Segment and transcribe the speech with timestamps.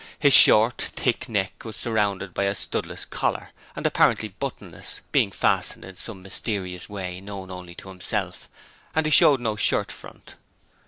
[0.17, 5.85] His short, thick neck was surrounded by a studless collar, and apparently buttonless, being fastened
[5.85, 8.49] in some mysterious way known only to himself,
[8.95, 10.37] and he showed no shirt front.